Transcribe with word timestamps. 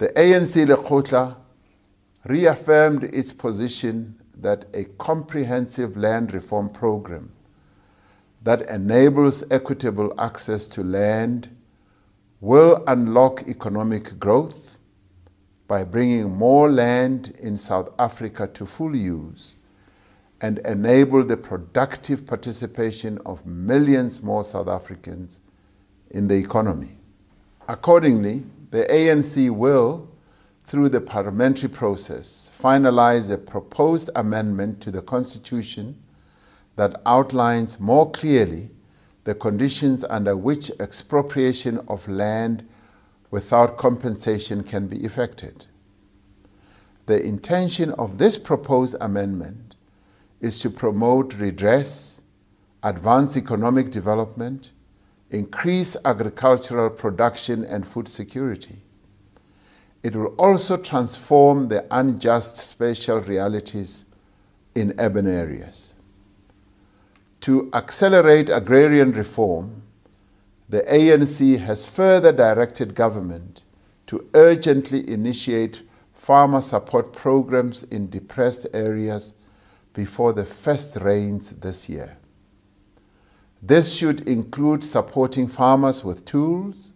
The 0.00 0.08
ANC 0.16 0.64
Lekgotla 0.66 1.36
reaffirmed 2.24 3.04
its 3.04 3.34
position 3.34 4.18
that 4.34 4.64
a 4.72 4.84
comprehensive 4.96 5.94
land 5.94 6.32
reform 6.32 6.70
program 6.70 7.30
that 8.42 8.62
enables 8.70 9.44
equitable 9.50 10.14
access 10.18 10.66
to 10.68 10.82
land 10.82 11.54
will 12.40 12.82
unlock 12.86 13.46
economic 13.46 14.18
growth 14.18 14.78
by 15.68 15.84
bringing 15.84 16.30
more 16.34 16.72
land 16.72 17.36
in 17.38 17.58
South 17.58 17.90
Africa 17.98 18.46
to 18.54 18.64
full 18.64 18.96
use 18.96 19.56
and 20.40 20.60
enable 20.60 21.22
the 21.22 21.36
productive 21.36 22.24
participation 22.24 23.18
of 23.26 23.44
millions 23.44 24.22
more 24.22 24.44
South 24.44 24.68
Africans 24.68 25.42
in 26.12 26.26
the 26.26 26.36
economy. 26.36 26.96
Accordingly, 27.68 28.44
the 28.70 28.84
ANC 28.84 29.50
will, 29.50 30.08
through 30.62 30.88
the 30.88 31.00
parliamentary 31.00 31.68
process, 31.68 32.50
finalize 32.56 33.30
a 33.30 33.38
proposed 33.38 34.10
amendment 34.14 34.80
to 34.82 34.90
the 34.90 35.02
Constitution 35.02 36.00
that 36.76 37.00
outlines 37.04 37.80
more 37.80 38.10
clearly 38.10 38.70
the 39.24 39.34
conditions 39.34 40.04
under 40.08 40.36
which 40.36 40.70
expropriation 40.80 41.78
of 41.88 42.08
land 42.08 42.66
without 43.30 43.76
compensation 43.76 44.62
can 44.62 44.86
be 44.86 45.04
effected. 45.04 45.66
The 47.06 47.22
intention 47.22 47.90
of 47.92 48.18
this 48.18 48.38
proposed 48.38 48.96
amendment 49.00 49.74
is 50.40 50.60
to 50.60 50.70
promote 50.70 51.34
redress, 51.34 52.22
advance 52.82 53.36
economic 53.36 53.90
development, 53.90 54.70
increase 55.30 55.96
agricultural 56.04 56.90
production 56.90 57.64
and 57.64 57.86
food 57.86 58.08
security. 58.08 58.82
It 60.02 60.16
will 60.16 60.34
also 60.38 60.76
transform 60.76 61.68
the 61.68 61.86
unjust 61.90 62.56
spatial 62.56 63.20
realities 63.20 64.06
in 64.74 64.94
urban 64.98 65.26
areas. 65.26 65.94
To 67.42 67.70
accelerate 67.72 68.50
agrarian 68.50 69.12
reform, 69.12 69.82
the 70.68 70.82
ANC 70.82 71.58
has 71.58 71.86
further 71.86 72.32
directed 72.32 72.94
government 72.94 73.62
to 74.06 74.28
urgently 74.34 75.08
initiate 75.08 75.82
farmer 76.14 76.60
support 76.60 77.12
programs 77.12 77.82
in 77.84 78.08
depressed 78.08 78.66
areas 78.72 79.34
before 79.94 80.32
the 80.32 80.44
first 80.44 80.96
rains 80.96 81.50
this 81.50 81.88
year. 81.88 82.19
This 83.62 83.94
should 83.94 84.28
include 84.28 84.82
supporting 84.82 85.46
farmers 85.46 86.02
with 86.02 86.24
tools, 86.24 86.94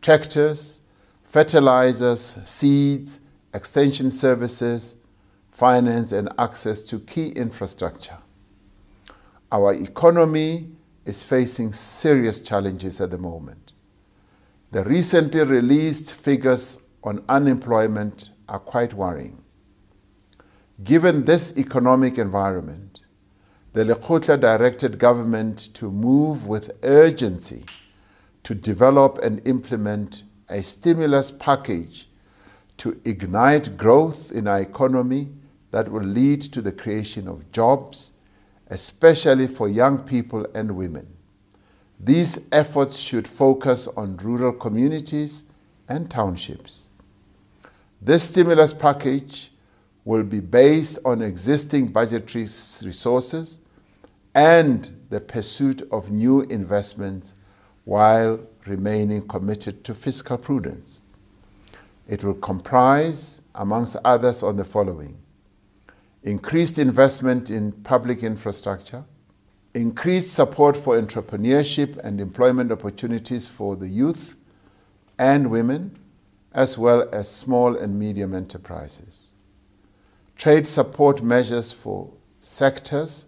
tractors, 0.00 0.82
fertilizers, 1.24 2.38
seeds, 2.44 3.20
extension 3.52 4.10
services, 4.10 4.96
finance, 5.50 6.10
and 6.12 6.28
access 6.38 6.82
to 6.84 7.00
key 7.00 7.28
infrastructure. 7.28 8.18
Our 9.52 9.74
economy 9.74 10.70
is 11.04 11.22
facing 11.22 11.72
serious 11.72 12.40
challenges 12.40 13.00
at 13.00 13.10
the 13.10 13.18
moment. 13.18 13.72
The 14.70 14.84
recently 14.84 15.44
released 15.44 16.14
figures 16.14 16.80
on 17.04 17.24
unemployment 17.28 18.30
are 18.48 18.58
quite 18.58 18.94
worrying. 18.94 19.42
Given 20.82 21.24
this 21.24 21.56
economic 21.58 22.16
environment, 22.16 22.89
the 23.72 23.84
Lekgotla 23.84 24.40
directed 24.40 24.98
government 24.98 25.72
to 25.74 25.90
move 25.90 26.46
with 26.46 26.72
urgency 26.82 27.64
to 28.42 28.54
develop 28.54 29.18
and 29.18 29.46
implement 29.46 30.24
a 30.48 30.62
stimulus 30.62 31.30
package 31.30 32.08
to 32.78 33.00
ignite 33.04 33.76
growth 33.76 34.32
in 34.32 34.48
our 34.48 34.60
economy 34.60 35.28
that 35.70 35.88
will 35.88 36.02
lead 36.02 36.40
to 36.40 36.60
the 36.60 36.72
creation 36.72 37.28
of 37.28 37.50
jobs, 37.52 38.12
especially 38.68 39.46
for 39.46 39.68
young 39.68 39.98
people 39.98 40.46
and 40.54 40.74
women. 40.74 41.06
These 42.00 42.40
efforts 42.50 42.96
should 42.98 43.28
focus 43.28 43.86
on 43.96 44.16
rural 44.16 44.52
communities 44.52 45.44
and 45.88 46.10
townships. 46.10 46.88
This 48.00 48.28
stimulus 48.30 48.72
package 48.72 49.52
will 50.04 50.22
be 50.22 50.40
based 50.40 50.98
on 51.04 51.22
existing 51.22 51.88
budgetary 51.88 52.42
resources 52.42 53.60
and 54.34 54.96
the 55.10 55.20
pursuit 55.20 55.82
of 55.90 56.10
new 56.10 56.42
investments 56.42 57.34
while 57.84 58.40
remaining 58.66 59.26
committed 59.26 59.84
to 59.84 59.94
fiscal 59.94 60.38
prudence. 60.38 61.02
It 62.08 62.24
will 62.24 62.34
comprise, 62.34 63.42
amongst 63.54 63.96
others, 64.04 64.42
on 64.42 64.56
the 64.56 64.64
following 64.64 65.16
increased 66.22 66.78
investment 66.78 67.48
in 67.48 67.72
public 67.72 68.22
infrastructure, 68.22 69.02
increased 69.72 70.34
support 70.34 70.76
for 70.76 71.00
entrepreneurship 71.00 71.96
and 72.04 72.20
employment 72.20 72.70
opportunities 72.70 73.48
for 73.48 73.74
the 73.74 73.88
youth 73.88 74.36
and 75.18 75.50
women, 75.50 75.98
as 76.52 76.76
well 76.76 77.08
as 77.10 77.30
small 77.30 77.74
and 77.74 77.98
medium 77.98 78.34
enterprises 78.34 79.29
trade 80.40 80.66
support 80.66 81.22
measures 81.22 81.70
for 81.70 82.10
sectors 82.40 83.26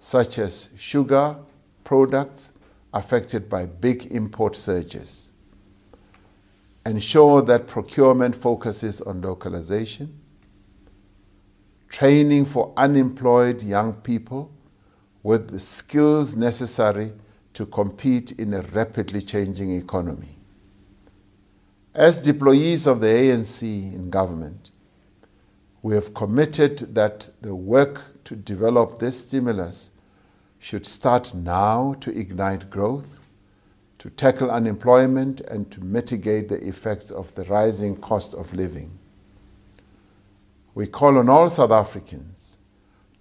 such 0.00 0.40
as 0.40 0.68
sugar 0.74 1.36
products 1.84 2.52
affected 2.92 3.48
by 3.48 3.64
big 3.64 4.06
import 4.06 4.56
surges. 4.56 5.30
Ensure 6.84 7.42
that 7.42 7.68
procurement 7.68 8.34
focuses 8.34 9.00
on 9.00 9.20
localization. 9.20 10.18
Training 11.88 12.44
for 12.44 12.72
unemployed 12.76 13.62
young 13.62 13.92
people 13.92 14.50
with 15.22 15.50
the 15.50 15.60
skills 15.60 16.34
necessary 16.34 17.12
to 17.54 17.66
compete 17.66 18.32
in 18.32 18.52
a 18.52 18.62
rapidly 18.62 19.22
changing 19.22 19.70
economy. 19.70 20.38
As 21.94 22.20
deployees 22.20 22.88
of 22.88 23.00
the 23.00 23.06
ANC 23.06 23.62
in 23.62 24.10
government, 24.10 24.72
we 25.88 25.94
have 25.94 26.12
committed 26.12 26.94
that 26.94 27.30
the 27.40 27.54
work 27.54 28.22
to 28.22 28.36
develop 28.36 28.98
this 28.98 29.20
stimulus 29.20 29.88
should 30.58 30.84
start 30.84 31.32
now 31.32 31.94
to 31.98 32.10
ignite 32.10 32.68
growth, 32.68 33.20
to 33.96 34.10
tackle 34.10 34.50
unemployment, 34.50 35.40
and 35.40 35.70
to 35.70 35.82
mitigate 35.82 36.50
the 36.50 36.62
effects 36.68 37.10
of 37.10 37.34
the 37.36 37.44
rising 37.44 37.96
cost 37.96 38.34
of 38.34 38.52
living. 38.52 38.98
We 40.74 40.86
call 40.86 41.16
on 41.16 41.30
all 41.30 41.48
South 41.48 41.70
Africans 41.70 42.58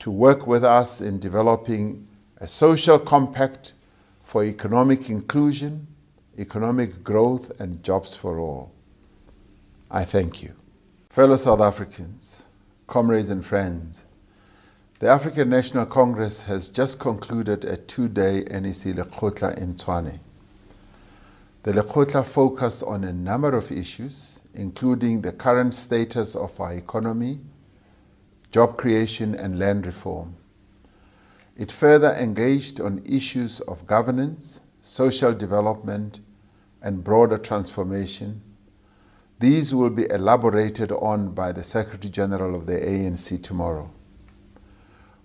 to 0.00 0.10
work 0.10 0.48
with 0.48 0.64
us 0.64 1.00
in 1.00 1.20
developing 1.20 2.08
a 2.38 2.48
social 2.48 2.98
compact 2.98 3.74
for 4.24 4.42
economic 4.42 5.08
inclusion, 5.08 5.86
economic 6.36 7.04
growth, 7.04 7.52
and 7.60 7.80
jobs 7.84 8.16
for 8.16 8.40
all. 8.40 8.72
I 9.88 10.04
thank 10.04 10.42
you. 10.42 10.52
Fellow 11.10 11.36
South 11.36 11.60
Africans, 11.60 12.45
comrades 12.86 13.30
and 13.30 13.44
friends, 13.44 14.04
the 15.00 15.08
African 15.08 15.50
National 15.50 15.86
Congress 15.86 16.44
has 16.44 16.68
just 16.68 17.00
concluded 17.00 17.64
a 17.64 17.76
two-day 17.76 18.44
NEC 18.50 18.94
Lekgotla 18.94 19.58
in 19.58 19.74
Tshwane. 19.74 20.20
The 21.64 21.72
Lekgotla 21.72 22.24
focused 22.24 22.82
on 22.84 23.02
a 23.02 23.12
number 23.12 23.56
of 23.56 23.72
issues, 23.72 24.42
including 24.54 25.20
the 25.20 25.32
current 25.32 25.74
status 25.74 26.36
of 26.36 26.58
our 26.60 26.74
economy, 26.74 27.40
job 28.52 28.76
creation 28.76 29.34
and 29.34 29.58
land 29.58 29.84
reform. 29.84 30.36
It 31.56 31.72
further 31.72 32.12
engaged 32.14 32.80
on 32.80 33.02
issues 33.04 33.60
of 33.62 33.86
governance, 33.86 34.62
social 34.80 35.34
development, 35.34 36.20
and 36.82 37.02
broader 37.02 37.36
transformation, 37.36 38.42
these 39.38 39.74
will 39.74 39.90
be 39.90 40.08
elaborated 40.10 40.90
on 40.92 41.32
by 41.32 41.52
the 41.52 41.62
Secretary 41.62 42.10
General 42.10 42.54
of 42.54 42.66
the 42.66 42.78
ANC 42.78 43.42
tomorrow. 43.42 43.90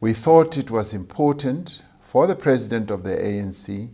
We 0.00 0.12
thought 0.12 0.56
it 0.56 0.70
was 0.70 0.94
important 0.94 1.82
for 2.00 2.26
the 2.26 2.36
President 2.36 2.90
of 2.90 3.02
the 3.02 3.16
ANC 3.16 3.90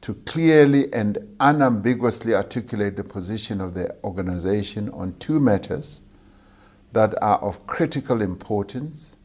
to 0.00 0.14
clearly 0.26 0.92
and 0.92 1.18
unambiguously 1.38 2.34
articulate 2.34 2.96
the 2.96 3.04
position 3.04 3.60
of 3.60 3.74
the 3.74 3.94
organization 4.02 4.88
on 4.90 5.14
two 5.18 5.38
matters 5.38 6.02
that 6.92 7.14
are 7.22 7.38
of 7.38 7.66
critical 7.66 8.22
importance 8.22 9.16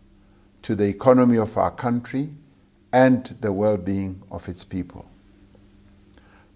to 0.61 0.75
the 0.75 0.87
economy 0.87 1.37
of 1.37 1.57
our 1.57 1.71
country 1.71 2.29
and 2.91 3.35
the 3.41 3.51
well-being 3.51 4.21
of 4.29 4.47
its 4.47 4.63
people. 4.63 5.09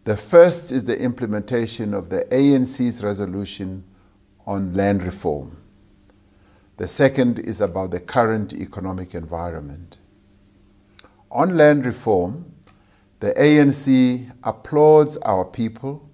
The 0.07 0.15
first 0.15 0.71
is 0.71 0.85
the 0.85 0.97
implementation 0.97 1.93
of 1.93 2.07
the 2.07 2.23
ANC's 2.31 3.03
resolution 3.03 3.83
on 4.45 4.73
land 4.73 5.03
reform. 5.03 5.57
The 6.77 6.87
second 6.87 7.39
is 7.39 7.59
about 7.59 7.91
the 7.91 7.99
current 7.99 8.53
economic 8.53 9.15
environment. 9.15 9.97
On 11.29 11.57
land 11.57 11.85
reform, 11.85 12.53
the 13.19 13.33
ANC 13.33 14.31
applauds 14.45 15.17
our 15.25 15.43
people 15.43 16.09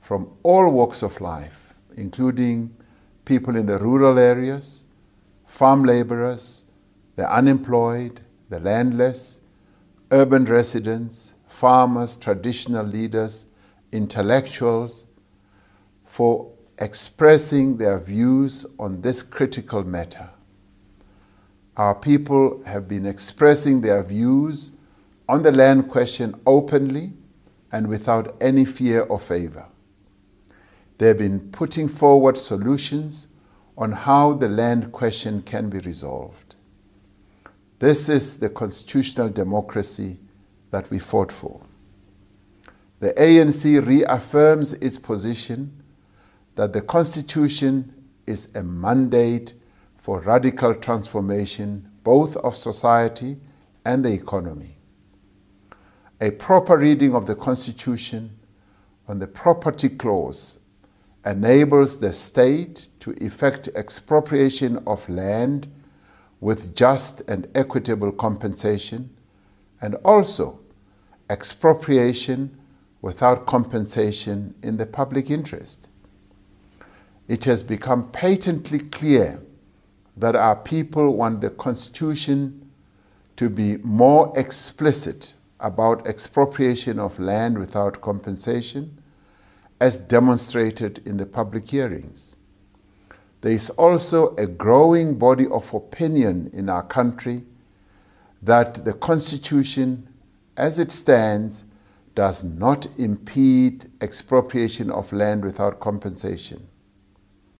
from 0.00 0.30
all 0.42 0.70
walks 0.70 1.02
of 1.02 1.20
life, 1.20 1.74
including 1.98 2.74
people 3.26 3.56
in 3.56 3.66
the 3.66 3.78
rural 3.78 4.18
areas, 4.18 4.86
farm 5.44 5.84
laborers, 5.84 6.64
the 7.16 7.30
unemployed, 7.30 8.22
the 8.48 8.60
landless, 8.60 9.42
urban 10.10 10.46
residents, 10.46 11.33
farmers, 11.54 12.16
traditional 12.16 12.84
leaders, 12.84 13.46
intellectuals, 13.92 15.06
for 16.04 16.52
expressing 16.78 17.76
their 17.76 17.98
views 17.98 18.66
on 18.80 19.00
this 19.00 19.22
critical 19.22 19.84
matter. 19.84 20.28
Our 21.76 21.94
people 21.94 22.60
have 22.64 22.88
been 22.88 23.06
expressing 23.06 23.80
their 23.80 24.02
views 24.02 24.72
on 25.28 25.44
the 25.44 25.52
land 25.52 25.88
question 25.88 26.34
openly 26.44 27.12
and 27.70 27.86
without 27.86 28.36
any 28.40 28.64
fear 28.64 29.02
or 29.02 29.20
favor. 29.20 29.66
They've 30.98 31.16
been 31.16 31.50
putting 31.50 31.86
forward 31.86 32.36
solutions 32.36 33.28
on 33.78 33.92
how 33.92 34.34
the 34.34 34.48
land 34.48 34.90
question 34.90 35.42
can 35.42 35.68
be 35.70 35.78
resolved. 35.78 36.56
This 37.78 38.08
is 38.08 38.40
the 38.40 38.48
constitutional 38.48 39.28
democracy 39.28 40.18
that 40.74 40.90
we 40.90 40.98
fought 40.98 41.30
for. 41.30 41.60
The 42.98 43.12
ANC 43.12 43.86
reaffirms 43.86 44.72
its 44.74 44.98
position 44.98 45.84
that 46.56 46.72
the 46.72 46.80
Constitution 46.80 47.94
is 48.26 48.52
a 48.56 48.62
mandate 48.64 49.54
for 49.96 50.20
radical 50.22 50.74
transformation 50.74 51.88
both 52.02 52.36
of 52.38 52.56
society 52.56 53.36
and 53.84 54.04
the 54.04 54.12
economy. 54.12 54.76
A 56.20 56.32
proper 56.32 56.76
reading 56.76 57.14
of 57.14 57.26
the 57.26 57.36
Constitution 57.36 58.36
on 59.06 59.20
the 59.20 59.28
property 59.28 59.90
clause 59.90 60.58
enables 61.24 62.00
the 62.00 62.12
state 62.12 62.88
to 62.98 63.12
effect 63.24 63.68
expropriation 63.76 64.82
of 64.88 65.08
land 65.08 65.68
with 66.40 66.74
just 66.74 67.20
and 67.30 67.46
equitable 67.54 68.10
compensation 68.10 69.08
and 69.80 69.94
also 70.04 70.58
expropriation 71.30 72.58
without 73.02 73.46
compensation 73.46 74.54
in 74.62 74.76
the 74.76 74.86
public 74.86 75.30
interest. 75.30 75.88
It 77.28 77.44
has 77.44 77.62
become 77.62 78.10
patently 78.10 78.78
clear 78.78 79.42
that 80.16 80.36
our 80.36 80.56
people 80.56 81.14
want 81.16 81.40
the 81.40 81.50
Constitution 81.50 82.70
to 83.36 83.48
be 83.48 83.78
more 83.78 84.32
explicit 84.36 85.34
about 85.60 86.06
expropriation 86.06 86.98
of 86.98 87.18
land 87.18 87.58
without 87.58 88.00
compensation, 88.00 88.98
as 89.80 89.98
demonstrated 89.98 91.06
in 91.06 91.16
the 91.16 91.26
public 91.26 91.68
hearings. 91.68 92.36
There 93.40 93.52
is 93.52 93.70
also 93.70 94.34
a 94.36 94.46
growing 94.46 95.18
body 95.18 95.46
of 95.46 95.72
opinion 95.74 96.50
in 96.52 96.68
our 96.68 96.82
country 96.82 97.44
that 98.42 98.84
the 98.84 98.92
Constitution, 98.92 100.08
as 100.56 100.78
it 100.78 100.90
stands, 100.92 101.64
does 102.14 102.44
not 102.44 102.86
impede 102.98 103.90
expropriation 104.00 104.90
of 104.90 105.12
land 105.12 105.42
without 105.42 105.80
compensation. 105.80 106.68